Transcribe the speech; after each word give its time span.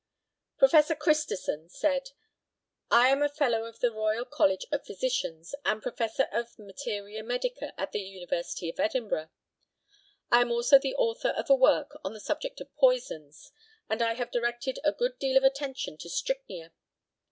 Professor 0.57 0.95
CHRISTISON 0.95 1.69
said: 1.69 2.09
I 2.89 3.09
am 3.09 3.21
a 3.21 3.29
Fellow 3.29 3.65
of 3.65 3.81
the 3.81 3.91
Royal 3.91 4.25
College 4.25 4.65
of 4.71 4.83
Physicians, 4.83 5.53
and 5.63 5.79
Professor 5.79 6.27
of 6.31 6.57
Materia 6.57 7.21
Medica 7.21 7.71
to 7.77 7.87
the 7.93 7.99
University 7.99 8.67
of 8.71 8.79
Edinburgh; 8.79 9.29
I 10.31 10.41
am 10.41 10.49
also 10.51 10.79
the 10.79 10.95
author 10.95 11.29
of 11.29 11.51
a 11.51 11.55
work 11.55 11.95
on 12.03 12.13
the 12.15 12.19
subject 12.19 12.59
of 12.61 12.75
poisons, 12.77 13.51
and 13.91 14.01
I 14.01 14.15
have 14.15 14.31
directed 14.31 14.79
a 14.83 14.91
good 14.91 15.19
deal 15.19 15.37
of 15.37 15.43
attention 15.43 15.97
to 15.97 16.09
strychnia. 16.09 16.71